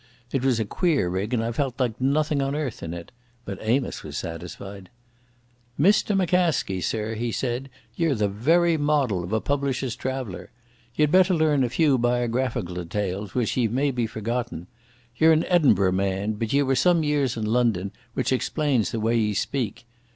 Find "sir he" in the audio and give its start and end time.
6.83-7.31